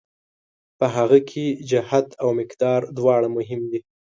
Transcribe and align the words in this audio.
په 0.77 0.85
هغه 0.95 1.19
کې 1.29 1.45
جهت 1.69 2.07
او 2.21 2.29
مقدار 2.39 2.81
دواړه 2.97 3.27
مهم 3.37 3.61
دي. 3.71 3.79